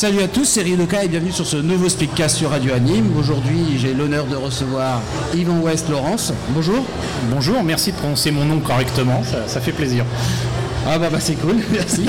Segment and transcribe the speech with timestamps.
[0.00, 3.14] Salut à tous, c'est Rinoka et bienvenue sur ce nouveau Speakcast sur Radio Anime.
[3.18, 5.02] Aujourd'hui, j'ai l'honneur de recevoir
[5.34, 6.32] Yvan West Laurence.
[6.54, 6.86] Bonjour.
[7.30, 10.06] Bonjour, merci de prononcer mon nom correctement, ça, fait plaisir.
[10.86, 12.06] Ah bah, bah c'est cool, merci.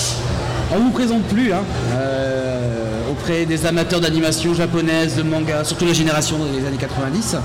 [0.74, 1.62] On vous présente plus hein,
[1.92, 7.36] euh, auprès des amateurs d'animation japonaise, de manga, surtout la génération des années 90.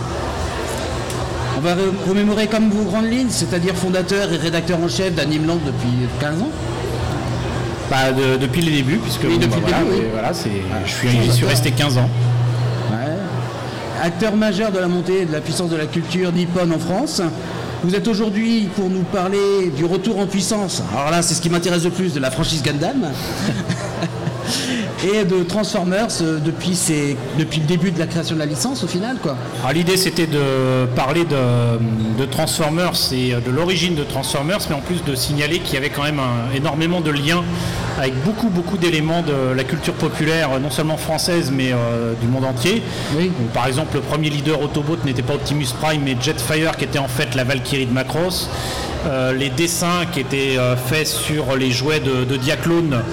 [1.58, 1.76] On va
[2.08, 6.52] remémorer comme vos grandes lignes, c'est-à-dire fondateur et rédacteur en chef d'Animeland depuis 15 ans.
[7.90, 9.78] Bah, depuis le début, puisque depuis voilà,
[10.12, 10.32] voilà
[10.86, 12.10] je suis, suis resté 15 ans.
[14.02, 17.22] Acteur majeur de la montée et de la puissance de la culture nippone en France.
[17.84, 20.82] Vous êtes aujourd'hui pour nous parler du retour en puissance.
[20.92, 23.12] Alors là, c'est ce qui m'intéresse le plus de la franchise Gundam.
[25.04, 26.80] Et de Transformers euh, depuis,
[27.38, 29.36] depuis le début de la création de la licence au final quoi.
[29.74, 35.16] l'idée c'était de parler de, Transformers et de l'origine de Transformers, mais en plus de
[35.16, 36.20] signaler qu'il y avait quand même
[36.56, 37.44] énormément de liens
[38.00, 42.46] avec beaucoup beaucoup d'éléments de la culture populaire, non seulement française mais euh, du monde
[42.46, 42.82] entier.
[43.54, 47.08] par exemple le premier leader Autobot n'était pas Optimus Prime mais Jetfire qui était en
[47.08, 48.50] fait la Valkyrie de Macross.
[49.08, 50.58] Euh, les dessins qui étaient
[50.88, 53.04] faits sur les jouets de, de Diaclone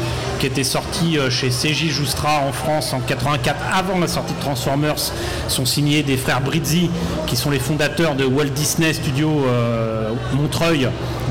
[0.42, 4.40] qui était sorti euh, chez CJ Joustra en France en 84 avant la sortie de
[4.40, 4.98] Transformers
[5.46, 6.90] sont signés des frères Brizzi
[7.28, 10.88] qui sont les fondateurs de Walt Disney Studio euh, Montreuil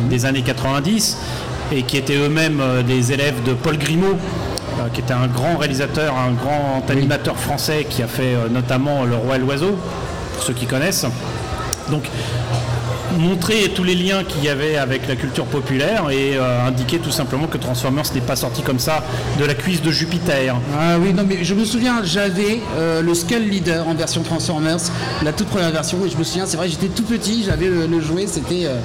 [0.09, 1.17] des années 90
[1.73, 4.15] et qui étaient eux-mêmes euh, des élèves de Paul Grimaud
[4.93, 9.35] qui était un grand réalisateur, un grand animateur français qui a fait notamment Le Roi
[9.35, 9.77] et l'Oiseau,
[10.33, 11.05] pour ceux qui connaissent.
[11.91, 12.03] Donc
[13.19, 17.11] montrer tous les liens qu'il y avait avec la culture populaire et euh, indiquer tout
[17.11, 19.03] simplement que Transformers n'est pas sorti comme ça
[19.39, 20.55] de la cuisse de Jupiter.
[20.77, 24.79] Ah oui, non mais je me souviens, j'avais euh, le Skull Leader en version Transformers,
[25.23, 28.01] la toute première version, et je me souviens, c'est vrai, j'étais tout petit, j'avais le,
[28.01, 28.65] jouet, c'était...
[28.65, 28.77] Euh,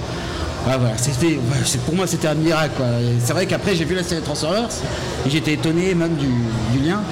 [0.69, 1.39] ah, voilà, c'était,
[1.85, 2.83] pour moi c'était un miracle.
[3.23, 4.69] C'est vrai qu'après j'ai vu la série Transformers
[5.25, 6.27] et j'étais étonné même du,
[6.85, 7.03] lien.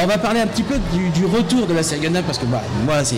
[0.00, 2.62] On va parler un petit peu du, retour de la série Gundam parce que bah,
[2.84, 3.16] moi, c'est,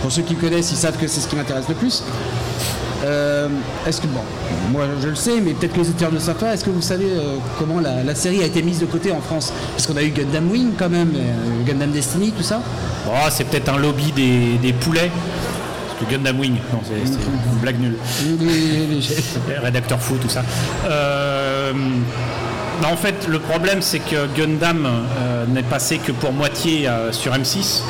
[0.00, 2.02] pour ceux qui connaissent, ils savent que c'est ce qui m'intéresse le plus.
[3.04, 3.48] Euh,
[3.86, 4.20] est-ce que, bon,
[4.70, 6.80] moi je le sais, mais peut-être que les auditeurs ne savent pas, est-ce que vous
[6.80, 9.52] savez euh, comment la, série a été mise de côté en France?
[9.72, 12.62] Parce qu'on a eu Gundam Wing quand même, euh, Gundam Destiny, tout ça?
[13.08, 15.10] Oh, C'est peut-être un lobby des, poulets.
[15.88, 17.96] Parce que Gundam Wing, non, c'est, une blague nulle.
[19.62, 20.42] Rédacteur fou, tout ça.
[22.82, 27.12] Bah, en fait, le problème, c'est que Gundam euh, n'est passé que pour moitié euh,
[27.12, 27.82] sur M6.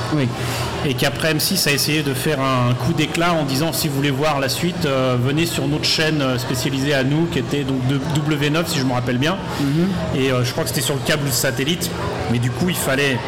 [0.84, 4.10] Et qu'après M6 a essayé de faire un coup d'éclat en disant si vous voulez
[4.10, 7.96] voir la suite, euh, venez sur notre chaîne spécialisée à nous, qui était donc de
[8.20, 9.38] W9 si je me rappelle bien.
[9.62, 9.88] Mhm.
[10.14, 11.90] Et je crois que c'était sur le câble satellite.
[12.30, 13.18] Mais du coup, il fallait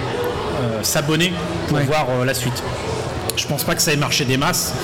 [0.82, 1.32] s'abonner
[1.68, 2.62] pour voir la suite.
[3.36, 4.74] Je pense pas que ça ait marché des masses.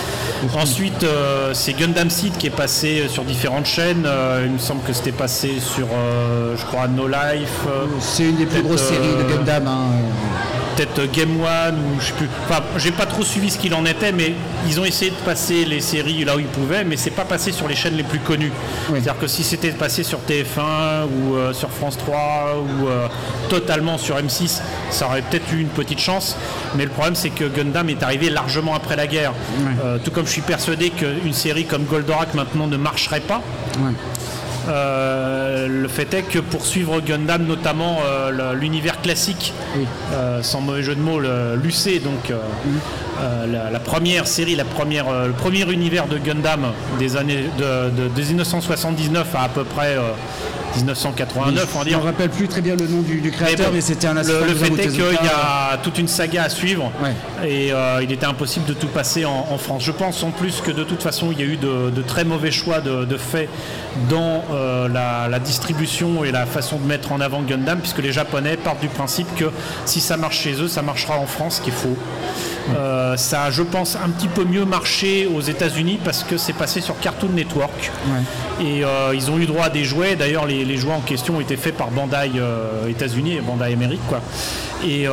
[0.55, 4.05] Ensuite, euh, c'est Gundam Seed qui est passé sur différentes chaînes.
[4.07, 7.67] Euh, il me semble que c'était passé sur, euh, je crois, No Life.
[8.01, 9.67] c'est une des plus grosses séries de Gundam.
[9.67, 9.87] Hein.
[10.81, 12.29] Peut-être Game One ou je sais plus.
[12.49, 14.33] Enfin, j'ai pas trop suivi ce qu'il en était, mais
[14.67, 17.53] ils ont essayé de passer les séries là où ils pouvaient, mais c'est pas passé
[17.53, 18.53] sur les chaînes les plus connues.
[18.89, 22.87] C'est-à-dire que si c'était passé sur TF1 ou sur France 3 ou
[23.51, 26.35] totalement sur M6, ça aurait peut-être eu une petite chance.
[26.77, 29.35] Mais le problème, c'est que Gundam est arrivé largement après la guerre.
[30.03, 33.43] tout comme je suis persuadé qu'une série comme Goldorak maintenant ne marcherait pas.
[34.69, 39.53] Euh, le fait est que pour suivre Gundam, notamment euh, l'univers classique,
[40.13, 42.33] euh, sans mauvais jeu de mots, l'UC, donc
[43.51, 49.35] la, première série, la première, le premier univers de Gundam des années de, de 1979
[49.35, 49.97] à à peu près
[50.77, 51.99] 1989, on va dire.
[51.99, 54.55] Je ne rappelle plus très bien le nom du, créateur, mais, c'était un Le, le
[54.55, 56.91] fait est qu'il y a toute une saga à suivre
[57.45, 59.83] et euh, il était impossible de tout passer en, France.
[59.85, 62.51] Je pense en plus que de toute façon, il y a eu de, très mauvais
[62.51, 63.49] choix de, fait
[64.09, 68.57] dans euh, la, distribution et la façon de mettre en avant Gundam, puisque les Japonais
[68.57, 69.47] partent du principe que
[69.85, 71.97] si ça marche chez eux, ça marchera en France, ce qui est faux.
[72.77, 76.53] Euh, ça a, je pense, un petit peu mieux marché aux États-Unis parce que c'est
[76.53, 77.91] passé sur Cartoon Network.
[78.61, 80.17] Et euh, ils ont eu droit à des jouets.
[80.17, 84.07] D'ailleurs, les, jouets en question ont été faits par Bandai euh, États-Unis et Bandai Amérique.
[84.09, 84.21] Quoi.
[84.85, 85.07] Et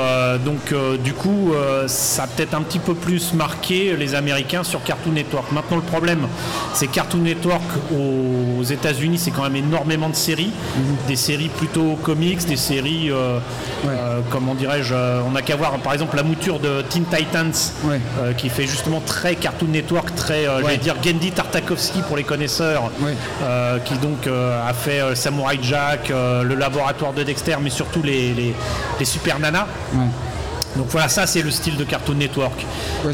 [0.45, 0.73] donc,
[1.03, 1.53] du coup,
[1.87, 5.51] ça a peut-être un petit peu plus marqué les Américains sur Cartoon Network.
[5.51, 6.27] Maintenant, le problème,
[6.73, 10.51] c'est Cartoon Network aux États-Unis, c'est quand même énormément de séries.
[10.75, 10.97] Mhm.
[11.07, 13.11] Des séries plutôt comics, des séries,
[14.29, 14.93] comment dirais-je,
[15.25, 17.51] on n'a qu'à voir par exemple la mouture de Teen Titans
[18.19, 22.17] euh, qui fait justement très Cartoon Network, très, euh, je vais dire, Gendy Tartakovsky pour
[22.17, 22.91] les connaisseurs,
[23.43, 28.53] euh, qui donc a fait Samurai Jack, le laboratoire de Dexter, mais surtout les, les,
[29.05, 29.56] Super Nanas.
[30.77, 32.65] Donc voilà, ça c'est le style de Cartoon Network.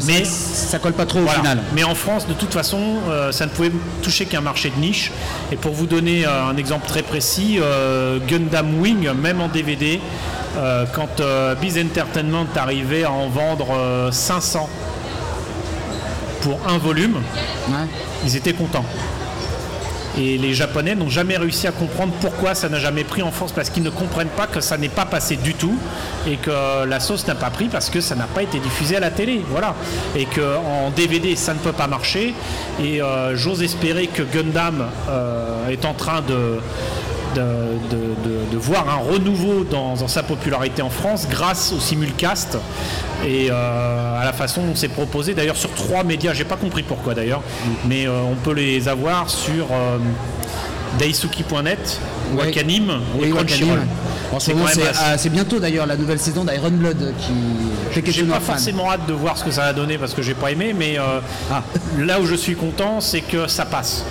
[0.06, 1.62] mais ça, colle pas trop au final.
[1.74, 5.10] Mais en France, de toute façon, euh, ça ne pouvait toucher qu'un marché de niche.
[5.50, 10.00] Et pour vous donner euh, un exemple très précis, euh, Gundam Wing, même en DVD,
[10.92, 11.20] quand
[11.60, 14.68] Biz Entertainment arrivait à en vendre 500
[16.42, 17.16] pour un volume,
[18.24, 18.84] ils étaient contents.
[20.18, 23.52] Et les Japonais n'ont jamais réussi à comprendre pourquoi ça n'a jamais pris en France,
[23.52, 25.76] parce qu'ils ne comprennent pas que ça n'est pas passé du tout
[26.26, 29.00] et que la sauce n'a pas pris parce que ça n'a pas été diffusé à
[29.00, 29.42] la télé.
[29.48, 29.74] Voilà.
[30.16, 32.34] Et qu'en DVD, ça ne peut pas marcher.
[32.82, 36.60] Et euh, j'ose espérer que Gundam euh, est en train de,
[37.34, 42.58] de, voir un renouveau dans, sa popularité en France grâce au simulcast.
[43.26, 46.82] Et euh, à la façon dont c'est proposé d'ailleurs sur trois médias, j'ai pas compris
[46.82, 47.42] pourquoi d'ailleurs,
[47.86, 49.98] mais euh, on peut les avoir sur euh,
[50.98, 52.00] daisuki.net,
[52.36, 53.80] Wakanim et Crunchyroll.
[54.38, 59.36] C'est bientôt d'ailleurs la nouvelle saison d'Iron Blood qui J'ai pas forcément hâte de voir
[59.36, 61.20] ce que ça va donner parce que j'ai pas aimé, mais euh,
[61.50, 61.62] ah.
[61.98, 64.04] là où je suis content, c'est que ça passe.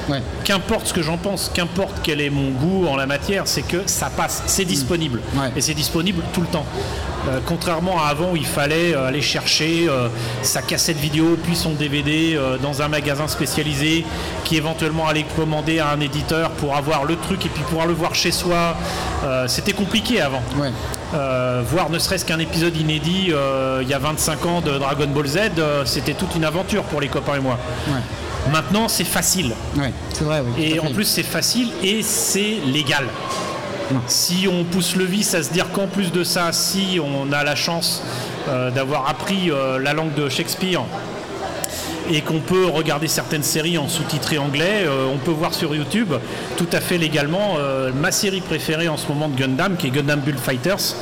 [0.43, 3.83] Qu'importe ce que j'en pense, qu'importe quel est mon goût en la matière, c'est que
[3.85, 5.21] ça passe, c'est disponible.
[5.55, 6.65] Et c'est disponible tout le temps.
[7.29, 9.87] Euh, contrairement à avant où il fallait euh, aller chercher
[10.41, 14.05] sa cassette vidéo puis son DVD dans un magasin spécialisé
[14.43, 17.93] qui éventuellement allait commander à un éditeur pour avoir le truc et puis pouvoir le
[17.93, 18.75] voir chez soi.
[19.47, 20.41] C'était compliqué avant.
[21.13, 25.07] Euh, voir ne serait-ce qu'un épisode inédit euh, il y a 25 ans de Dragon
[25.07, 27.59] Ball Z, euh, c'était toute une aventure pour les copains et moi.
[28.51, 29.53] Maintenant, c'est facile.
[30.11, 30.43] c'est vrai.
[30.57, 33.05] et en plus, c'est facile et c'est légal.
[34.07, 37.43] Si on pousse le vice à se dire qu'en plus de ça, si on a
[37.43, 38.01] la chance
[38.47, 39.51] d'avoir appris
[39.81, 40.81] la langue de Shakespeare
[42.11, 44.83] et qu'on peut regarder certaines séries en sous-titré anglais.
[44.85, 46.13] Euh, on peut voir sur YouTube
[46.57, 49.91] tout à fait légalement euh, ma série préférée en ce moment de Gundam, qui est
[49.91, 50.95] Gundam Build Fighters.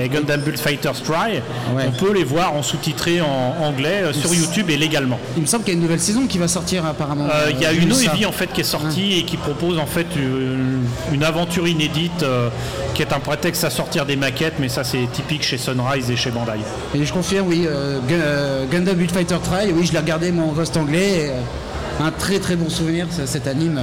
[0.00, 1.40] Et Gundam Build Fighters Try,
[1.74, 5.18] on peut les voir en sous-titré en anglais euh, sur YouTube et légalement.
[5.36, 7.26] Il me semble qu'il y a une nouvelle saison qui va sortir apparemment.
[7.50, 10.06] Il y a une Heavy en fait qui est sortie et qui propose en fait
[10.16, 12.24] une, aventure inédite
[12.96, 16.16] qui est un prétexte à sortir des maquettes, mais ça c'est typique chez Sunrise et
[16.16, 16.52] chez Bandai.
[16.94, 20.50] Et je confirme, oui, euh, euh, Gundam Build Fighter Try, oui, je l'ai regardé mon
[20.50, 21.30] Rust anglais.
[21.30, 21.40] Euh,
[22.00, 23.80] un très très bon souvenir, cet anime.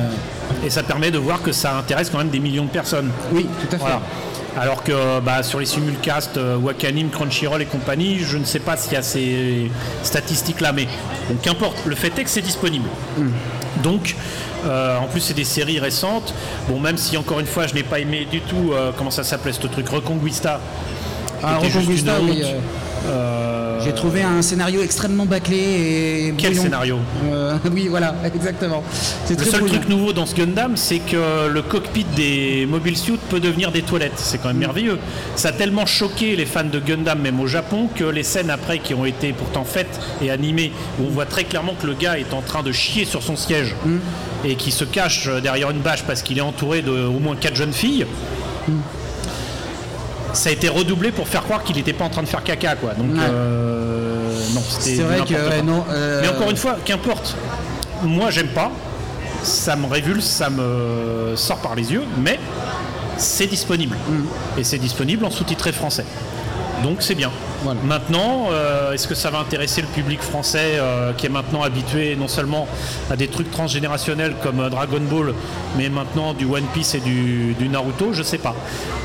[0.66, 3.10] Et ça permet de voir que ça intéresse quand même des millions de personnes.
[3.32, 4.00] Oui, tout à fait.
[4.56, 8.94] Alors que bah, sur les simulcasts Wakanim, Crunchyroll et compagnie, je ne sais pas s'il
[8.94, 9.72] y a ces
[10.04, 10.88] statistiques-là, mais
[11.42, 12.88] qu'importe, le fait est que c'est disponible.
[13.18, 13.32] Hmm.
[13.82, 14.16] Donc,
[14.66, 16.34] euh, en plus, c'est des séries récentes.
[16.70, 19.24] Bon, même si encore une fois, je n'ai pas aimé du tout euh, comment ça
[19.24, 20.60] s'appelait ce truc, Reconquista.
[21.42, 22.42] Ah, Reconquista, oui.
[22.44, 22.60] Euh,
[23.84, 26.34] J'ai trouvé un scénario extrêmement bâclé et.
[26.38, 27.00] Quel scénario
[27.72, 28.84] Oui, voilà, exactement.
[29.30, 33.40] Le seul truc nouveau dans ce Gundam, c'est que le cockpit des mobile suits peut
[33.40, 34.14] devenir des toilettes.
[34.18, 34.62] C'est quand même mm.
[34.62, 35.00] merveilleux.
[35.36, 38.80] Ça a tellement choqué les fans de Gundam, même au Japon, que les scènes après
[38.80, 42.18] qui ont été pourtant faites et animées, où on voit très clairement que le gars
[42.18, 43.76] est en train de chier sur son siège.
[43.86, 43.98] Mm
[44.46, 47.56] et qui se cache derrière une bâche parce qu'il est entouré de au moins quatre
[47.56, 48.06] jeunes filles.
[50.34, 52.76] Ça a été redoublé pour faire croire qu'il n'était pas en train de faire caca,
[52.76, 52.94] quoi.
[52.94, 54.96] Donc, euh, non, c'était.
[54.98, 55.86] C'est vrai que non.
[55.90, 57.36] Euh, Mais encore une fois, qu'importe.
[58.04, 58.72] Moi, j'aime pas.
[59.44, 62.40] Ça me révulse, ça me sort par les yeux, mais
[63.18, 63.98] c'est disponible.
[64.08, 64.60] Mm.
[64.60, 66.06] Et c'est disponible en sous-titré français.
[66.82, 67.32] Donc c'est bien.
[67.84, 72.16] Maintenant, euh, est-ce que ça va intéresser le public français euh, qui est maintenant habitué
[72.16, 72.68] non seulement
[73.10, 75.34] à des trucs transgénérationnels comme euh, Dragon Ball,
[75.78, 78.14] mais maintenant du One Piece et du, Naruto?
[78.14, 78.56] Je sais pas.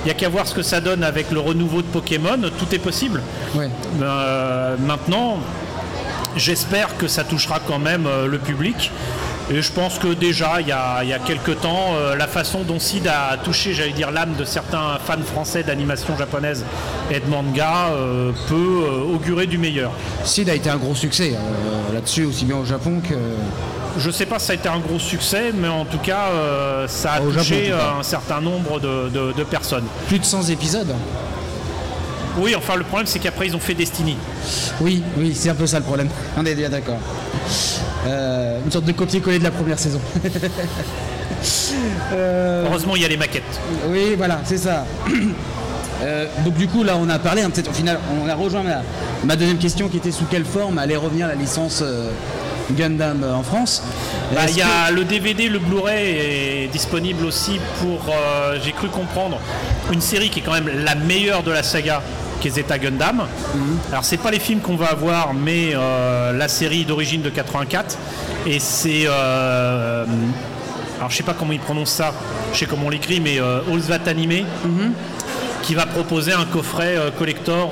[0.03, 2.39] Il n'y a qu'à voir ce que ça donne avec le renouveau de Pokémon.
[2.59, 3.23] Tout est possible.
[4.81, 5.39] maintenant,
[6.37, 8.91] j'espère que ça touchera quand même le public.
[9.51, 12.79] Et je pense que déjà, il y a, il quelques temps, euh, la façon dont
[12.79, 16.67] Sid a touché, j'allais dire, l'âme de certains fans français d'animation japonaise
[17.11, 19.91] et de manga euh, peut euh, augurer du meilleur.
[20.25, 21.35] Sid a été un gros succès
[21.95, 23.15] là-dessus, aussi bien au Japon que.
[23.97, 26.27] Je sais pas si ça a été un gros succès, mais en tout cas,
[26.87, 29.87] ça a touché un certain nombre de, personnes.
[30.09, 30.95] Plus de 100 épisodes
[32.41, 34.17] oui, enfin le problème c'est qu'après ils ont fait Destiny.
[34.81, 36.09] Oui, oui, c'est un peu ça le problème.
[36.37, 37.01] On est bien d'accord.
[38.07, 40.01] Euh, une sorte de copier-coller de la première saison.
[42.13, 43.61] Euh, Heureusement, il y a les maquettes.
[43.91, 44.85] Oui, voilà, c'est ça.
[46.01, 48.63] Euh, donc du coup, là, on a parlé, hein, peut-être au final, on a rejoint
[49.25, 51.83] ma, deuxième question qui était sous quelle forme allait revenir la licence
[52.71, 53.83] Gundam en France.
[54.33, 58.15] Bah, il y a le DVD, le Blu-ray est disponible aussi pour,
[58.63, 59.41] j'ai cru comprendre,
[59.93, 62.01] une série qui est quand même la meilleure de la saga,
[62.41, 63.17] qui est Zeta Gundam.
[63.17, 63.79] Mhm.
[63.91, 67.99] Alors c'est pas les films qu'on va avoir, mais euh, la série d'origine de 84.
[68.47, 70.05] Et c'est euh,
[70.99, 72.13] alors je sais pas comment ils prononcent ça,
[72.53, 74.93] je sais comment on l'écrit, mais euh, Allsvat Animé, mhm.
[75.63, 77.71] qui va proposer un coffret collector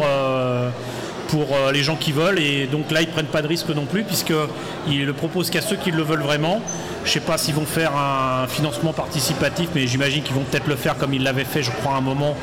[1.29, 2.39] pour euh, les gens qui veulent.
[2.39, 5.77] Et donc là, ils prennent pas de risque non plus, puisqu'ils le proposent qu'à ceux
[5.77, 6.61] qui le veulent vraiment.
[7.05, 10.77] Je sais pas s'ils vont faire un financement participatif, mais j'imagine qu'ils vont peut-être le
[10.77, 12.35] faire comme ils l'avaient fait, je crois, à un moment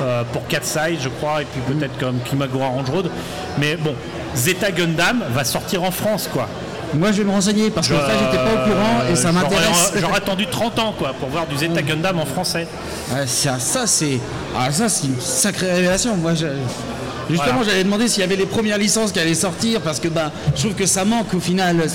[0.00, 3.10] euh, pour 4 Side, je crois, et puis peut-être comme Kimagura Range Road.
[3.58, 3.94] Mais bon,
[4.36, 6.48] Zeta Gundam va sortir en France, quoi.
[6.94, 9.92] Moi, je vais me renseigner parce que ça, j'étais pas au courant et ça m'intéresse.
[9.98, 12.66] J'aurais attendu 30 ans, quoi, pour voir du Zeta Gundam en français.
[13.26, 14.20] ça, c'est,
[14.56, 16.16] ah, ça, c'est une sacrée révélation.
[16.16, 16.46] Moi, je,
[17.32, 20.30] Justement, j'allais demander s'il y avait les premières licences qui allaient sortir parce que bah,
[20.54, 21.86] je trouve que ça manque au final.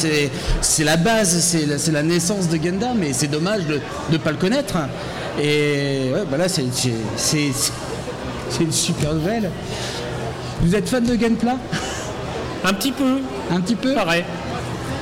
[0.62, 3.80] C'est la base, c'est la, naissance de Gundam et c'est dommage de
[4.12, 4.76] ne pas le connaître.
[5.40, 6.64] Et ouais, bah là, c'est
[8.60, 9.52] une super nouvelle.
[10.62, 11.58] Vous êtes fan de Gunpla?
[12.64, 13.20] Un petit peu.
[13.52, 13.94] Un petit peu?
[13.94, 14.24] Pareil.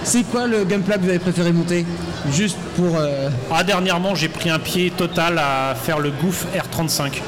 [0.04, 1.86] C'est quoi le Gunpla que vous avez préféré monter?
[2.34, 2.98] Juste pour.
[2.98, 7.22] Euh, ah, dernièrement, j'ai pris un pied total à faire le Goof R35.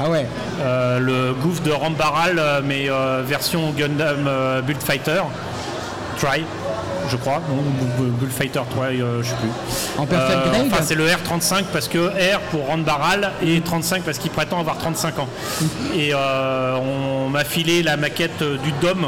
[0.00, 0.26] Ah ouais
[0.60, 4.30] euh, Le gouffre de Rambaral, euh, mais euh, version Gundam
[4.64, 5.22] Bullfighter.
[6.18, 6.44] Try,
[7.08, 7.42] je crois.
[8.20, 9.50] Bullfighter Try, je sais plus.
[9.98, 14.18] En perfect grade Enfin, c'est le R35 parce que R pour Rambaral et 35 parce
[14.18, 15.28] qu'il prétend avoir 35 ans.
[15.96, 19.06] Et on m'a filé la maquette du DOM,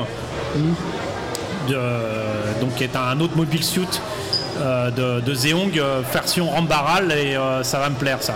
[1.69, 4.01] donc qui est un autre mobile suit
[4.61, 5.81] de, de Zeong,
[6.13, 8.35] version Rambaral, et ça va me plaire ça.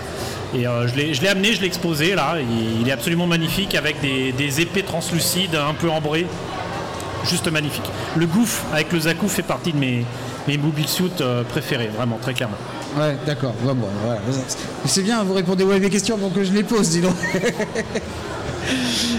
[0.54, 2.36] Et euh, je l'ai amené, je l'ai exposé là.
[2.80, 6.26] Il, est absolument magnifique avec des, épées translucides un peu ambrées.
[7.28, 7.84] Juste magnifique.
[8.16, 10.04] Le gouffre avec le Zaku fait partie de mes,
[10.46, 12.58] mes mobile suits euh, préférés, vraiment, très clairement.
[12.96, 13.54] Ouais, d'accord.
[14.84, 17.16] C'est bien, vous répondez à des questions avant que je les pose, dis donc.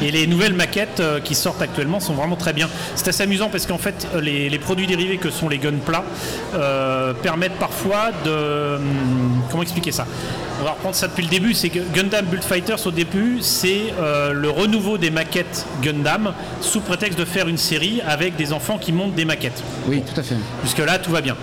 [0.01, 2.69] Et les nouvelles maquettes euh, qui sortent actuellement sont vraiment très bien.
[2.95, 6.03] C'est assez amusant parce qu'en fait, les, produits dérivés que sont les gunpla
[6.53, 8.75] euh, permettent parfois de.
[8.75, 10.05] Hum, comment expliquer ça?
[10.61, 11.53] On va reprendre ça depuis le début.
[11.53, 16.79] C'est que Gundam Build Fighters, au début, c'est euh, le renouveau des maquettes Gundam sous
[16.79, 19.61] prétexte de faire une série avec des enfants qui montent des maquettes.
[19.87, 20.35] Oui, tout à fait.
[20.61, 21.35] Puisque là, tout va bien.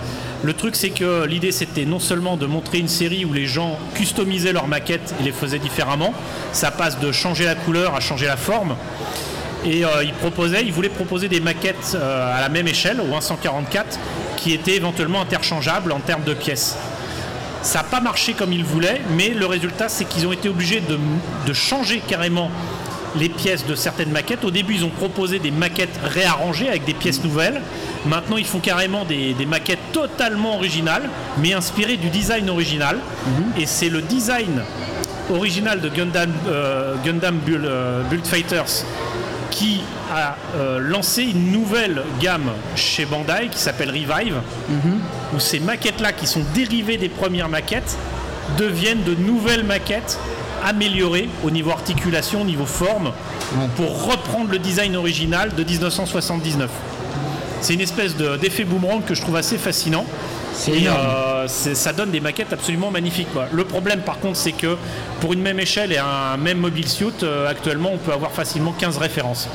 [0.43, 3.79] Le truc, c'est que l'idée, c'était non seulement de montrer une série où les gens
[3.95, 6.13] customisaient leurs maquettes et les faisaient différemment,
[6.51, 8.75] ça passe de changer la couleur à changer la forme.
[9.65, 13.97] Et euh, ils voulaient proposer des maquettes euh, à la même échelle, au 144,
[14.35, 16.77] qui étaient éventuellement interchangeables en termes de pièces.
[17.61, 20.81] Ça n'a pas marché comme ils voulaient, mais le résultat, c'est qu'ils ont été obligés
[20.81, 22.51] de changer carrément
[23.17, 24.43] les pièces de certaines maquettes.
[24.43, 27.61] Au début, ils ont proposé des maquettes réarrangées avec des pièces nouvelles.
[28.05, 32.97] Maintenant, ils font carrément des, maquettes totalement originales, mais inspirées du design original.
[32.97, 33.61] Mhm.
[33.61, 34.63] Et c'est le design
[35.31, 38.85] original de Gundam, euh, Gundam euh, Build, Fighters
[39.51, 44.99] qui a euh, lancé une nouvelle gamme chez Bandai qui s'appelle Revive, mhm.
[45.35, 47.95] où ces maquettes-là, qui sont dérivées des premières maquettes,
[48.57, 50.19] deviennent de nouvelles maquettes
[50.63, 53.11] améliorées au niveau articulation, au niveau forme,
[53.75, 56.69] pour reprendre le design original de 1979.
[57.61, 60.05] C'est une espèce d'effet boomerang que je trouve assez fascinant.
[60.67, 63.27] Et euh, ça donne des maquettes absolument magnifiques.
[63.51, 64.77] Le problème par contre c'est que
[65.19, 68.71] pour une même échelle et un même mobile suit, euh, actuellement on peut avoir facilement
[68.71, 69.49] 15 références.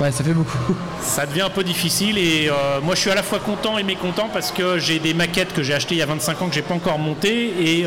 [0.00, 0.74] Ouais, ça fait beaucoup.
[1.02, 3.82] Ça devient un peu difficile et euh, moi je suis à la fois content et
[3.82, 6.54] mécontent parce que j'ai des maquettes que j'ai achetées il y a 25 ans que
[6.54, 7.86] j'ai pas encore montées et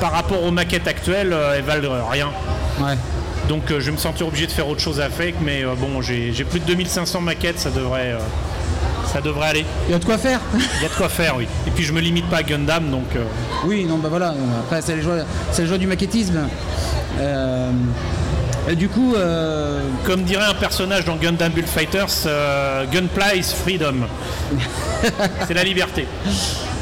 [0.00, 2.30] par rapport aux maquettes actuelles, elles valent rien.
[2.80, 2.96] Ouais.
[3.50, 6.00] Donc euh, je vais me sentir obligé de faire autre chose avec, mais euh, bon,
[6.00, 8.18] j'ai plus de 2500 maquettes, ça devrait, euh,
[9.12, 9.64] ça devrait aller.
[9.88, 11.48] Il y a de quoi faire Il y a de quoi faire, oui.
[11.66, 13.08] Et puis je me limite pas à Gundam, donc.
[13.66, 14.34] Oui, non, bah voilà.
[14.60, 15.02] Après, c'est le
[15.66, 16.48] joie du maquettisme.
[18.68, 19.16] Et du coup,
[20.04, 22.28] comme dirait un personnage dans Gundam Build Fighters,
[22.92, 24.06] Gunpla is freedom.
[25.48, 26.06] c'est la liberté.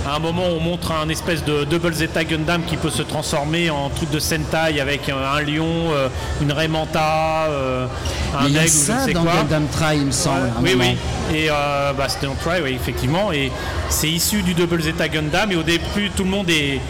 [0.09, 3.69] À un moment, on montre un espèce de Double Zeta Gundam qui peut se transformer
[3.69, 6.09] en truc de Sentai avec un lion, euh,
[6.41, 7.87] une Raymanta, euh,
[8.35, 10.51] un aigle ou je sais dans Gundam Try, il me semble.
[10.63, 10.97] oui, oui.
[11.31, 13.33] Et euh, bah, c'était dans Try, oui, effectivement.
[13.33, 13.53] Et
[13.91, 15.53] c'est issu du Double Zeta Gundam.
[15.53, 16.81] Et au début, tout le monde est.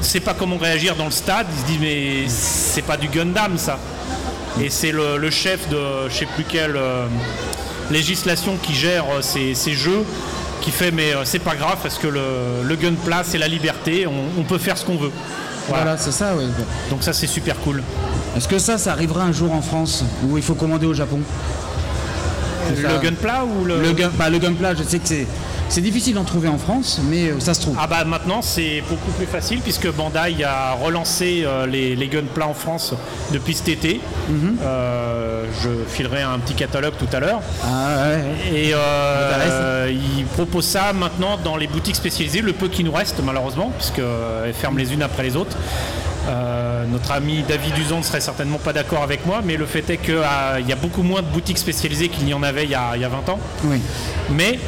[0.00, 1.48] sait pas comment réagir dans le stade.
[1.52, 3.80] Il se dit, mais c'est pas du Gundam, ça.
[4.62, 6.78] Et c'est le, chef de je sais plus quelle
[7.90, 10.04] législation qui gère ces, ces jeux
[10.60, 14.06] qui fait mais euh, c'est pas grave parce que le, le gunpla c'est la liberté,
[14.06, 15.12] on, peut faire ce qu'on veut.
[15.68, 16.44] Voilà, c'est ça, oui.
[16.90, 17.82] Donc ça c'est super cool.
[18.36, 21.20] Est-ce que ça, ça arrivera un jour en France où il faut commander au Japon?
[22.70, 23.80] Le gunpla ou le...
[23.80, 25.26] Le, gun, bah, le gunpla, je sais que c'est
[25.68, 27.76] c'est difficile d'en trouver en France, mais euh, ça se trouve.
[27.78, 32.46] Ah bah maintenant c'est beaucoup plus facile puisque Bandai a relancé euh, les, les gunpla
[32.46, 32.94] en France
[33.32, 34.00] depuis cet été.
[34.28, 34.58] Mhm.
[34.62, 37.40] Euh, je filerai un petit catalogue tout à l'heure.
[37.64, 38.12] Ah
[38.52, 38.72] Et
[39.90, 44.54] il propose ça maintenant dans les boutiques spécialisées, le peu qui nous reste malheureusement, puisqu'elles
[44.54, 45.56] ferment les unes après les autres.
[46.28, 49.88] Euh, notre ami David Uzan ne serait certainement pas d'accord avec moi, mais le fait
[49.90, 52.74] est qu'il y a beaucoup moins de boutiques spécialisées qu'il y en avait il y
[52.74, 53.38] a, 20 ans.
[53.64, 53.80] Oui.
[54.30, 54.58] Mais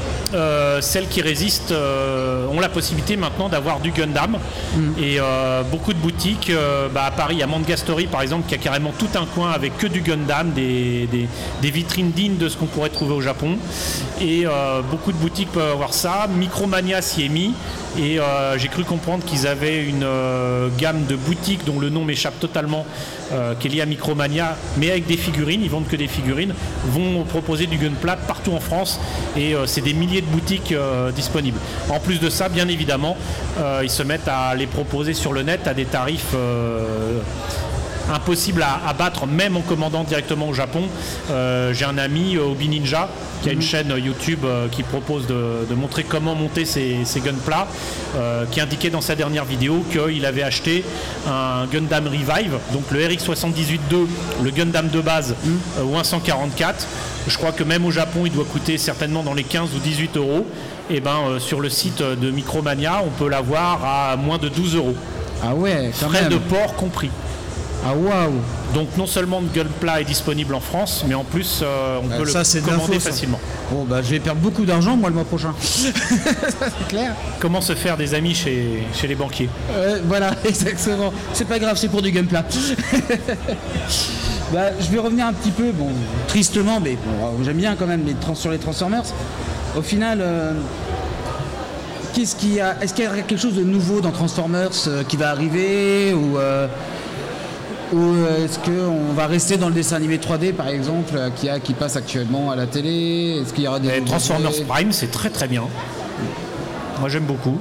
[0.80, 4.38] celles qui résistent ont la possibilité maintenant d'avoir du Gundam.
[4.74, 4.80] Mm.
[5.02, 5.18] Et
[5.70, 6.52] beaucoup de boutiques,
[6.92, 9.86] bah, à Paris, à Story par exemple, qui a carrément tout un coin avec que
[9.86, 11.08] du Gundam, des,
[11.62, 13.56] des vitrines dignes de ce qu'on pourrait trouver au Japon.
[14.20, 14.44] Et
[14.90, 16.26] beaucoup de boutiques peuvent avoir ça.
[16.28, 17.54] Micromania s'y est mis.
[17.98, 22.04] Et euh, j'ai cru comprendre qu'ils avaient une euh, gamme de boutiques dont le nom
[22.04, 22.86] m'échappe totalement,
[23.32, 26.54] euh, qui est liée à Micromania, mais avec des figurines, ils vendent que des figurines,
[26.86, 29.00] vont proposer du Gunpla partout en France
[29.36, 30.74] et c'est des milliers de boutiques
[31.14, 31.58] disponibles.
[31.88, 33.16] En plus de ça, bien évidemment,
[33.82, 36.34] ils se mettent à les proposer sur le net à des tarifs
[38.12, 40.82] impossibles à, battre, même en commandant directement au Japon.
[41.28, 43.08] j'ai un ami, Obi Ninja,
[43.42, 47.66] qui a une chaîne YouTube euh, qui propose de, montrer comment monter ses, guns plats,
[48.16, 50.84] euh, qui indiquait dans sa dernière vidéo qu'il avait acheté
[51.26, 54.06] un Gundam Revive, donc le RX-78-2,
[54.42, 55.48] le Gundam de base, mm.
[55.78, 56.86] euh, ou un 144.
[57.28, 60.16] Je crois que même au Japon, il doit coûter certainement dans les 15 ou 18
[60.16, 60.46] euros.
[60.88, 64.96] Et ben sur le site de Micromania, on peut l'avoir à moins de 12 euros.
[65.42, 67.10] Ah ouais, frais de port compris.
[67.84, 68.32] Ah waouh
[68.74, 72.24] Donc non seulement le Gunpla est disponible en France, mais en plus euh, on peut
[72.24, 73.40] le commander facilement.
[73.70, 75.54] Bon bah je vais perdre beaucoup d'argent moi le mois prochain.
[75.60, 75.94] c'est
[76.88, 77.14] clair.
[77.38, 81.12] Comment se faire des amis chez, chez les banquiers euh, Voilà, exactement.
[81.32, 82.42] C'est pas grave, c'est pour du Gunpla.
[84.52, 85.88] bah, je vais revenir un petit peu, bon,
[86.28, 86.98] tristement, mais
[87.42, 89.04] j'aime bien quand même les trans sur les Transformers.
[89.76, 90.52] Au final, euh,
[92.12, 92.76] qu'est-ce qu'il y a?
[92.82, 94.72] Est-ce qu'il y a quelque chose de nouveau dans Transformers
[95.08, 96.36] qui va arriver ou
[97.92, 101.74] ou est-ce qu'on va rester dans le dessin animé 3D par exemple qui, a, qui
[101.74, 103.40] passe actuellement à la télé?
[103.42, 104.00] Est-ce qu'il y aura des.
[104.04, 105.64] Transformers Prime, c'est très très bien.
[107.00, 107.58] Moi j'aime beaucoup.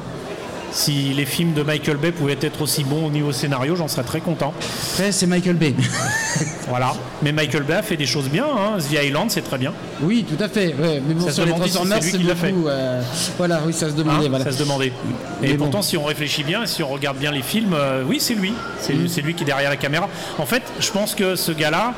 [0.72, 4.04] Si les films de Michael Bay pouvaient être aussi bons au niveau scénario, j'en serais
[4.04, 4.54] très content.
[4.60, 5.74] c'est Michael Bay.
[6.68, 6.94] voilà.
[7.24, 8.46] Mais Michael Bay a fait des choses bien.
[8.46, 8.78] Hein.
[8.78, 9.74] The Island, c'est très bien.
[10.02, 10.76] Oui, tout à fait.
[10.80, 12.36] Mais bon, sur les Transformers, c'est beaucoup.
[12.36, 12.54] Fait.
[12.68, 13.02] Euh,
[13.38, 14.28] voilà, oui, ça se demandait.
[14.28, 14.94] Hein, ça se demandait.
[15.42, 18.36] Et pourtant, si on réfléchit bien, si on regarde bien les films, euh, oui, c'est
[18.36, 18.52] lui.
[18.52, 19.08] Mm.
[19.08, 20.08] C'est lui qui est derrière la caméra.
[20.38, 21.94] En fait, je pense que ce gars-là,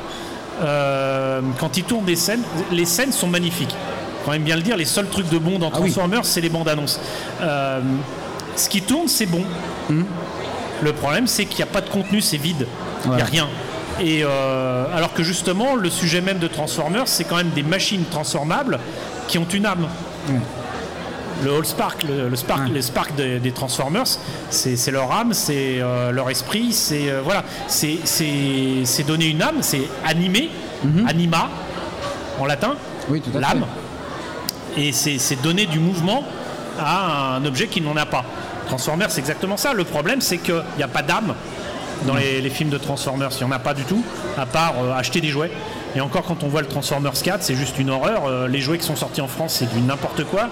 [0.62, 3.74] euh, quand il tourne des scènes, les scènes sont magnifiques.
[4.24, 6.48] Quand même bien le dire, les seuls trucs de bon dans ah Transformers, c'est les
[6.48, 7.00] bandes annonces
[8.56, 9.44] ce qui tourne, c'est bon.
[9.88, 10.04] Hmm.
[10.82, 12.66] Le problème, c'est qu'il n'y a pas de contenu, c'est vide.
[13.04, 13.48] Il n'y a rien.
[14.00, 18.04] Et euh, alors que justement, le sujet même de Transformers, c'est quand même des machines
[18.10, 18.78] transformables
[19.28, 19.86] qui ont une âme.
[21.44, 24.06] Le All Spark, le, Spark, les Spark des, Transformers,
[24.50, 29.82] c'est leur âme, c'est euh, leur esprit, c'est euh, voilà, c'est donner une âme, c'est
[30.04, 30.50] animer,
[30.84, 31.06] mhm.
[31.08, 31.50] anima
[32.38, 32.74] en latin,
[33.34, 33.66] l'âme,
[34.76, 36.22] et c'est donner du mouvement
[36.78, 38.24] à un objet qui n'en a pas.
[38.66, 39.72] Transformers, c'est exactement ça.
[39.72, 41.34] Le problème, c'est qu'il n'y a pas d'âme
[42.06, 43.30] dans les, films de Transformers.
[43.32, 44.02] Il n'y en a pas du tout,
[44.36, 45.50] à part euh, acheter des jouets.
[45.94, 48.22] Et encore, quand on voit le Transformers 4, c'est juste une horreur.
[48.26, 50.48] Euh, les jouets qui sont sortis en France, c'est du n'importe quoi.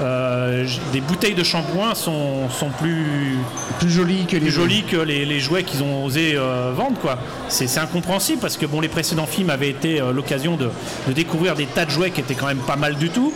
[0.00, 3.38] Euh, des bouteilles de shampoing sont, plus,
[3.78, 6.36] plus jolies que les, jolies que les, jouets qu'ils ont osé
[6.74, 6.98] vendre.
[7.00, 7.18] quoi.
[7.48, 10.70] C'est incompréhensible parce que bon, les précédents films avaient été l'occasion de,
[11.06, 13.32] de, découvrir des tas de jouets qui étaient quand même pas mal du tout.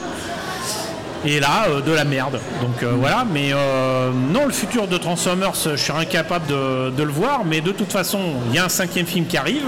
[1.24, 2.38] Et là, euh, de la merde.
[2.60, 7.10] Donc euh, voilà, mais euh, non, le futur de Transformers, je suis incapable de, le
[7.10, 9.64] voir, mais de toute façon, il y a un cinquième film qui arrive.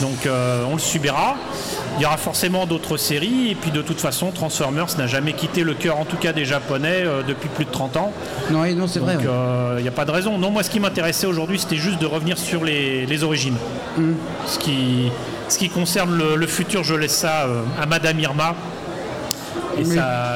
[0.00, 0.28] Donc
[0.68, 1.36] on le subira.
[1.96, 5.62] Il y aura forcément d'autres séries, et puis de toute façon, Transformers n'a jamais quitté
[5.62, 8.12] le cœur, en tout cas des Japonais, depuis plus de 30 ans.
[8.50, 9.14] Non, non c'est vrai.
[9.14, 9.26] Donc
[9.76, 10.36] il n'y a pas de raison.
[10.36, 13.56] Non, moi, ce qui m'intéressait aujourd'hui, c'était juste de revenir sur les, origines.
[13.96, 14.12] Mm.
[14.46, 15.12] Ce, qui,
[15.48, 17.46] ce qui concerne le, le, futur, je laisse ça
[17.80, 18.56] à Madame Irma
[19.78, 19.84] et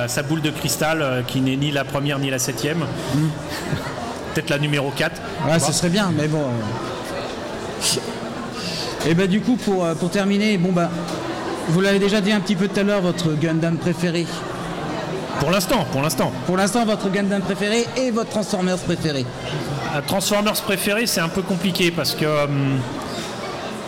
[0.09, 2.79] sa, boule de cristal euh, qui n'est ni la première ni la septième.
[2.79, 3.29] Hmm.
[4.35, 5.21] Peut-être la numéro 4.
[5.49, 6.43] Ouais, ce serait bien, mais bon.
[6.43, 7.99] Euh.
[9.07, 10.91] Et bah du coup pour, euh, pour terminer, bon bah
[11.69, 14.27] vous l'avez déjà dit un petit peu tout à l'heure, votre Gundam préféré.
[15.39, 16.33] Pour l'instant, pour l'instant.
[16.47, 19.25] Pour l'instant, votre Gundam préféré et votre Transformers préféré.
[20.07, 22.27] Transformers préféré, c'est un peu compliqué parce que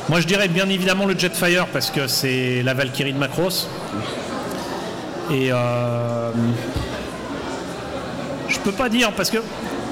[0.08, 3.68] moi je dirais bien évidemment le Jetfire parce que c'est la Valkyrie de Macross.
[5.30, 6.30] Et euh,
[8.48, 9.38] je peux pas dire parce que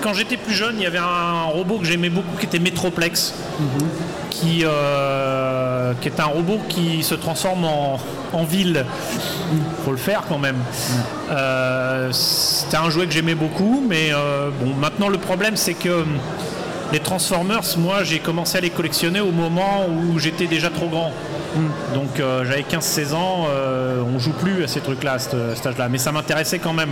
[0.03, 3.35] quand j'étais plus jeune, il y avait un robot que j'aimais beaucoup qui était Metroplex,
[4.31, 7.98] qui, euh, est un robot qui se transforme en,
[8.33, 8.85] en ville.
[9.85, 10.59] Faut le faire quand même.
[11.31, 14.12] Euh, c'était un jouet que j'aimais beaucoup, mais
[14.61, 16.05] bon, maintenant le problème c'est que
[16.92, 21.12] Les Transformers, moi, j'ai commencé à les collectionner au moment où j'étais déjà trop grand.
[21.54, 21.94] Hmm.
[21.94, 25.88] Donc euh, j'avais 15-16 ans, euh, on joue plus à ces trucs-là, à cet âge-là.
[25.88, 26.90] Mais ça m'intéressait quand même.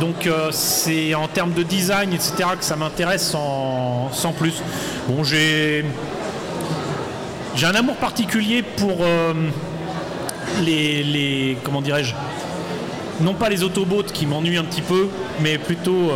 [0.00, 4.62] Donc euh, c'est en termes de design, etc., que ça m'intéresse sans, plus.
[5.08, 5.84] Bon, j'ai
[7.54, 8.96] j'ai un amour particulier pour
[10.60, 12.14] les, les, comment dirais-je
[13.20, 15.08] non pas les Autobots qui m'ennuient un petit peu,
[15.40, 16.10] mais plutôt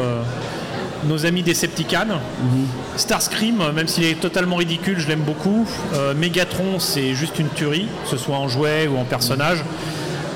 [1.05, 2.67] nos amis des mhm.
[2.97, 5.67] Starscream, même s'il est totalement ridicule, je l'aime beaucoup.
[5.95, 9.65] Euh, Megatron, c'est juste une tuerie, que ce soit en jouet ou en personnage.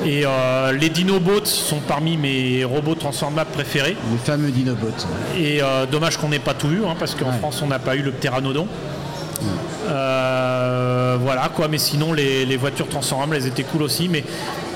[0.04, 3.96] Et euh, les Dinobots sont parmi mes robots transformables préférés.
[4.10, 4.88] Les fameux Dinobots.
[5.38, 7.94] Et euh, dommage qu'on n'ait pas tout eu, hein, parce qu'en France on n'a pas
[7.94, 8.66] eu le pteranodon.
[9.86, 14.08] voilà quoi, mais sinon les, voitures transformables elles étaient cool aussi.
[14.08, 14.24] Mais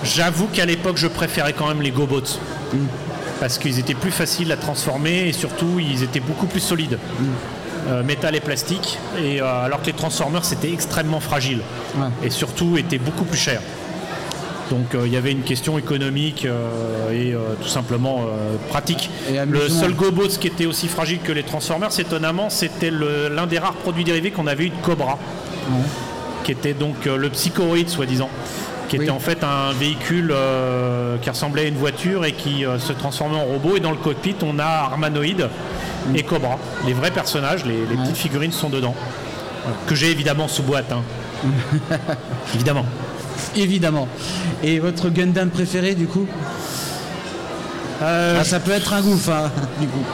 [0.05, 2.39] j'avoue qu'à l'époque je préférais quand même les GoBots.
[2.73, 3.06] Mm
[3.41, 6.99] parce qu'ils étaient plus faciles à transformer et surtout ils étaient beaucoup plus solides.
[7.21, 7.25] Mm.
[7.89, 11.61] Euh, métal et plastique, et, euh, alors que les Transformers c'était extrêmement fragile
[12.25, 13.61] et surtout étaient beaucoup plus chers.
[14.71, 16.49] Donc euh, il y avait une question économique
[17.13, 18.27] et tout simplement
[18.71, 19.09] pratique.
[19.31, 23.75] le seul GoBot qui était aussi fragile que les Transformers, étonnamment, c'était l'un des rares
[23.75, 25.17] produits dérivés qu'on avait eu de Cobra,
[26.43, 28.31] qui était donc le psychoroïde soi-disant
[28.89, 32.79] qui était en fait un véhicule euh, qui ressemblait à une voiture et qui euh,
[32.79, 33.77] se transformait en robot.
[33.77, 35.49] Et dans le cockpit, on a Armanoïde
[36.15, 36.59] et Cobra.
[36.87, 38.95] Les vrais personnages, les, petites figurines sont dedans.
[39.87, 40.93] Que j'ai évidemment sous boîte.
[40.93, 41.03] Hein.
[42.55, 42.87] évidemment.
[43.57, 44.09] Évidemment.
[44.63, 46.27] Et votre Gundam préféré du coup?
[48.03, 50.05] Euh, ah, Ça peut être un gouffre, hein, du coup.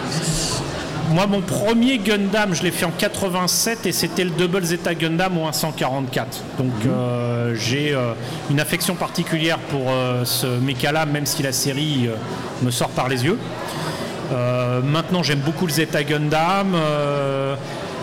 [1.13, 5.37] Moi, mon premier Gundam, je l'ai fait en 87 et c'était le Double Zeta Gundam
[5.37, 6.41] au 144.
[6.57, 6.91] Donc, mhm.
[6.91, 8.15] euh, j'ai euh,
[8.51, 12.09] une affection particulière pour euh, ce méca-là, même si la série
[12.63, 13.39] me sort par les yeux.
[14.85, 16.75] maintenant, j'aime beaucoup le Zeta Gundam.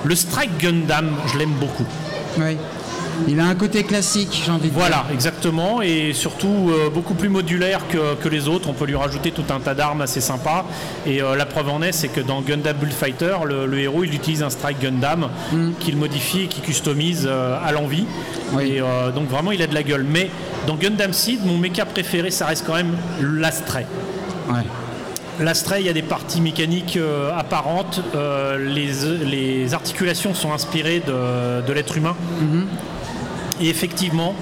[0.06, 1.88] le Strike Gundam, je l'aime beaucoup.
[2.38, 2.58] Oui.
[3.28, 7.30] Il a un côté classique, j'ai envie de voilà, exactement, et surtout euh, beaucoup plus
[7.30, 8.70] modulaire que, les autres.
[8.70, 10.66] On peut lui rajouter tout un tas d'armes assez sympas.
[11.06, 14.14] Et euh, la preuve en est, c'est que dans Gundam Bullfighter, le, le héros il
[14.14, 15.72] utilise un Strike Gundam mm.
[15.80, 18.06] qu'il modifie et qu'il customise euh, à l'envie.
[18.62, 18.82] Et
[19.14, 20.06] donc vraiment, il a de la gueule.
[20.10, 20.30] Mais
[20.66, 23.86] dans Gundam Seed, mon mecha préféré, ça reste quand même l'Astray.
[25.40, 26.98] L'Astray, il y a des parties mécaniques
[27.38, 28.02] apparentes.
[28.58, 32.16] les, articulations sont inspirées de, l'être humain.
[32.42, 32.66] Mm-hmm.
[33.60, 34.36] Et effectivement,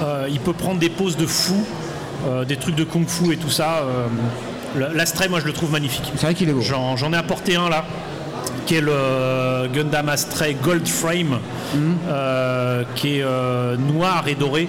[0.00, 1.64] euh, il peut prendre des poses de fou,
[2.26, 3.82] euh, des trucs de kung fu et tout ça.
[3.82, 6.10] Euh, L'Astray, moi, je le trouve magnifique.
[6.16, 6.60] C'est vrai qu'il est beau.
[6.60, 7.84] J'en ai apporté un là,
[8.66, 11.38] qui est le Gundam Astray Gold Frame,
[11.74, 11.96] mhm.
[12.96, 13.24] qui est
[13.78, 14.68] noir et doré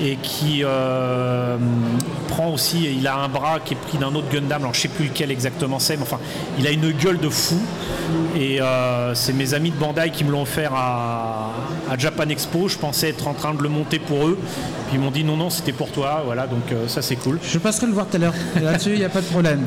[0.00, 0.62] et qui
[2.28, 4.88] prend aussi, il a un bras qui est pris d'un autre Gundam, alors je sais
[4.88, 6.20] plus lequel exactement c'est, mais enfin,
[6.56, 7.60] il a une gueule de fou.
[8.38, 8.60] Et
[9.14, 11.50] c'est mes amis de Bandai qui me l'ont offert à,
[11.90, 12.68] à Japan Expo.
[12.68, 14.38] Je pensais être en train de le monter pour eux.
[14.88, 16.22] Puis ils m'ont dit non, non, c'était pour toi.
[16.24, 17.38] Voilà, donc euh, ça c'est cool.
[17.42, 18.34] Je passerai le voir tout à l'heure.
[18.60, 19.64] Là-dessus, il n'y a pas de problème.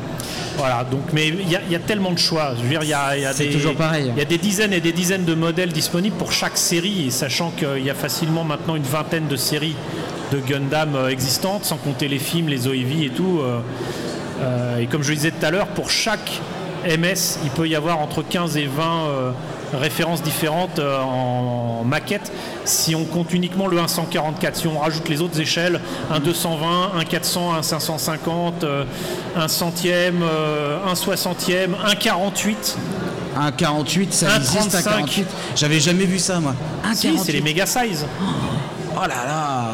[0.56, 2.54] Voilà, donc, mais il y, a tellement de choix.
[2.56, 4.10] Je veux dire, il y a, des, toujours pareil.
[4.14, 7.06] Il y a des dizaines et des dizaines de modèles disponibles pour chaque série.
[7.06, 9.76] Et sachant qu'il y a facilement maintenant une vingtaine de séries
[10.32, 13.40] de Gundam euh, existantes, sans compter les films, les OEV et tout.
[13.40, 16.40] Euh, et comme je le disais tout à l'heure, pour chaque
[16.84, 19.34] MS, il peut y avoir entre 15 et 20
[19.72, 22.32] références différentes euh, en, maquette.
[22.64, 27.04] Si on compte uniquement le 144, si on rajoute les autres échelles, un 220, un
[27.04, 28.84] 400, un 550, euh,
[29.36, 32.76] un centième, euh, un soixantième, un 48.
[33.38, 35.26] Un 48, ça existe un 48.
[35.54, 36.54] J'avais jamais vu ça moi.
[36.84, 38.06] Un si, c'est les méga size.
[38.96, 39.72] Oh là là.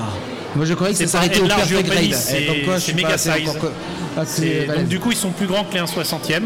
[0.57, 2.15] Moi je croyais que ça s'arrêtait au perfect grade.
[2.79, 3.57] C'est méga size.
[4.67, 6.43] Donc du coup ils sont plus grands que les 1 60e.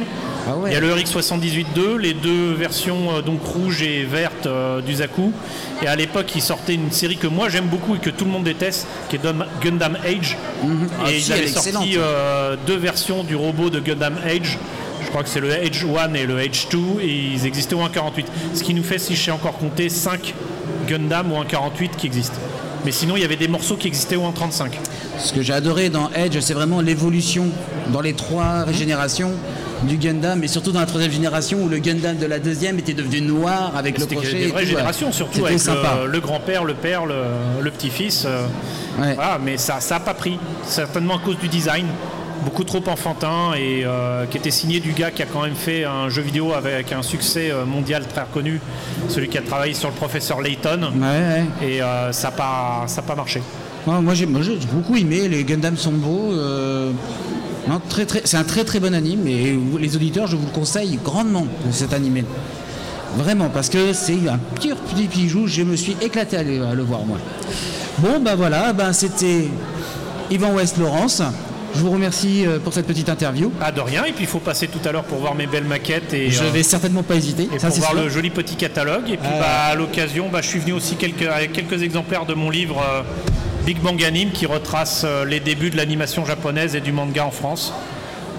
[0.49, 4.81] Ah Il y a le RX78-2, les deux versions euh, donc rouge et verte euh,
[4.81, 5.33] du Zaku.
[5.83, 8.31] Et à l'époque, il sortait une série que moi j'aime beaucoup et que tout le
[8.31, 9.21] monde déteste, qui est
[9.61, 10.39] Gundam Age.
[10.63, 10.85] Mhm.
[10.85, 14.59] Et ah, ils avaient sorti euh, deux versions du robot de Gundam Age.
[15.03, 17.81] Je crois que c'est le Age 1 et le Age 2 et ils existaient au
[17.81, 18.25] 1.48.
[18.55, 20.33] Ce qui nous fait, si je sais encore compter, 5
[20.87, 22.39] Gundam ou 1.48 qui existent.
[22.85, 24.73] Mais sinon, il y avait des morceaux qui existaient au 1.35.
[25.19, 27.47] Ce que j'ai adoré dans Edge, c'est vraiment l'évolution
[27.93, 28.75] dans les trois mhm.
[28.75, 29.33] générations
[29.83, 32.95] du Gundam, mais surtout dans la troisième génération où le Gundam de la deuxième était
[32.95, 34.27] devenu noir avec le crochet.
[34.27, 38.25] C'était vraie génération, surtout avec le, grand-père, le père, le, petit-fils.
[38.27, 38.47] Euh,
[39.43, 41.87] mais ça n'a pas pris, certainement à cause du design
[42.47, 45.85] beaucoup trop enfantin et euh, qui était signé du gars qui a quand même fait
[45.85, 48.61] un jeu vidéo avec un succès euh, mondial très reconnu,
[49.09, 50.81] celui qui a travaillé sur le professeur Layton.
[51.63, 51.81] Et
[52.13, 53.43] ça n'a pas, pas marché.
[53.87, 56.33] moi j'ai beaucoup aimé, les Gundam sont beaux
[57.89, 60.99] très, très, c'est un très très bon anime et les auditeurs, je vous le conseille
[61.03, 62.25] grandement, cet animé.
[63.17, 65.47] Vraiment, parce que c'est un pur petit bijou.
[65.47, 67.19] Je me suis éclaté à le, à le voir, moi.
[67.99, 69.49] Bon, ben voilà, ben c'était
[70.31, 71.23] Yvan West Laurence.
[71.77, 73.53] Je vous remercie euh, pour cette petite interview.
[73.61, 74.05] Ah, de rien.
[74.05, 76.15] Et puis il faut passer tout à l'heure pour voir mes belles maquettes.
[76.15, 77.49] Et, Je euh, vais certainement pas hésiter.
[77.55, 78.01] et ça, pour voir sûr.
[78.03, 79.11] le joli petit catalogue.
[79.11, 79.39] Et puis Ah.
[79.41, 82.81] bah, à l'occasion, bah, je suis venu aussi quelques, avec quelques exemplaires de mon livre
[82.83, 83.03] euh,
[83.67, 87.73] Big Bang Anime qui retrace les débuts de l'animation japonaise et du manga en France.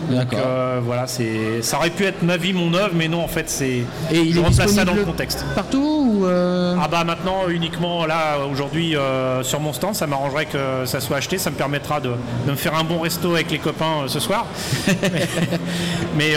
[0.09, 0.39] Donc D'accord.
[0.45, 3.49] euh, voilà, c'est, ça aurait pu être ma vie, mon œuvre, mais non, en fait,
[3.49, 5.45] c'est, Et il je est replace ça dans le contexte.
[5.53, 10.45] Partout ou euh, Ah bah maintenant uniquement là aujourd'hui euh, sur mon stand, ça m'arrangerait
[10.45, 12.09] que ça soit acheté, ça me permettra de,
[12.45, 14.45] de me faire un bon resto avec les copains ce soir.
[16.17, 16.33] mais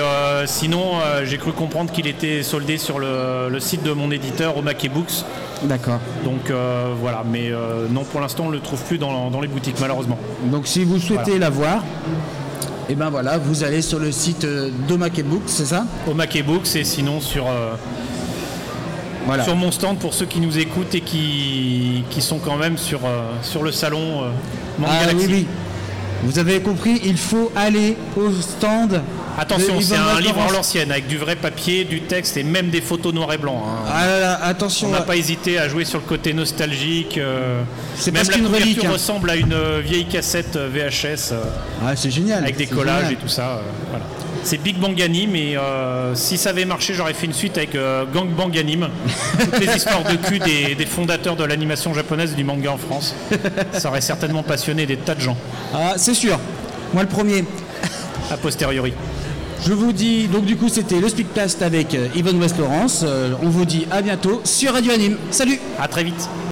[0.46, 4.90] sinon j'ai cru comprendre qu'il était soldé sur le, le site de mon éditeur Omake
[4.92, 5.24] Books.
[5.62, 6.00] D'accord.
[6.24, 6.52] Donc
[7.00, 7.50] voilà, mais
[7.90, 10.18] non pour l'instant on le trouve plus dans, dans les boutiques malheureusement.
[10.44, 11.82] Donc si vous souhaitez la voir,
[12.90, 15.86] et ben voilà, vous allez sur le site euh, d'Omake Books, c'est ça?
[16.08, 17.74] Omake Books et sinon sur, euh,
[19.26, 19.44] Voilà.
[19.44, 23.00] sur mon stand pour ceux qui nous écoutent et qui, qui sont quand même sur,
[23.04, 24.30] euh, sur le salon euh,
[24.80, 25.46] Manga Ah oui, oui.
[26.24, 29.00] Vous avez compris, il faut aller au stand.
[29.38, 32.80] Attention, c'est un livre à l'ancienne avec du vrai papier, du texte et même des
[32.80, 33.62] photos noir et blanc.
[33.66, 33.88] hein.
[33.90, 34.88] Ah là là, On attention.
[34.90, 37.16] n'a pas hésité à jouer sur le côté nostalgique.
[37.16, 37.62] euh,
[37.96, 38.90] C'est même la une couverture relique, hein.
[38.92, 41.42] ressemble à une euh, vieille cassette euh, VHS euh,
[41.86, 42.42] Ah, c'est génial.
[42.42, 43.12] avec des collages génial.
[43.14, 43.42] et tout ça.
[43.42, 44.04] euh, voilà.
[44.42, 47.74] C'est Big Bang Anime et euh, si ça avait marché, j'aurais fait une suite avec
[47.74, 48.88] euh, Gang Bang Anime.
[49.38, 52.78] Toutes les histoires de cul des, des fondateurs de l'animation japonaise et du manga en
[52.78, 53.14] France.
[53.72, 55.36] Ça aurait certainement passionné des tas de gens,
[55.74, 56.38] Ah, c'est sûr.
[56.94, 57.44] Moi, le premier.
[58.30, 58.92] a posteriori.
[59.66, 63.04] Je vous dis, donc du coup, c'était le Speakcast avec euh, Yvonne West Laurence.
[63.06, 65.16] Euh, on vous dit à bientôt sur Radio Anime.
[65.30, 66.28] Salut À très vite.